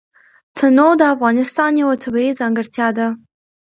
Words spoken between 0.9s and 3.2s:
د افغانستان یوه طبیعي ځانګړتیا ده.